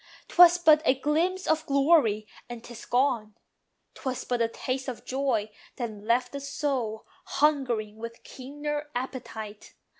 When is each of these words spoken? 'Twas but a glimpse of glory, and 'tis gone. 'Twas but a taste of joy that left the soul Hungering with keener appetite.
'Twas 0.29 0.57
but 0.57 0.81
a 0.83 0.95
glimpse 0.99 1.45
of 1.45 1.63
glory, 1.67 2.25
and 2.49 2.63
'tis 2.63 2.85
gone. 2.85 3.37
'Twas 3.93 4.23
but 4.23 4.41
a 4.41 4.47
taste 4.47 4.87
of 4.87 5.05
joy 5.05 5.47
that 5.75 5.91
left 5.91 6.31
the 6.31 6.39
soul 6.39 7.05
Hungering 7.25 7.97
with 7.97 8.23
keener 8.23 8.89
appetite. 8.95 9.75